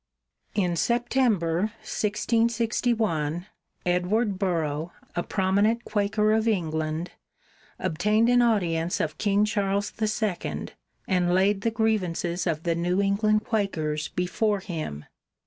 [0.55, 3.45] In September, 1661,
[3.85, 7.11] Edward Burrough, a prominent Quaker of England,
[7.77, 10.69] obtained an audience of King Charles II
[11.07, 15.05] and laid the grievances of the New England Quakers before him.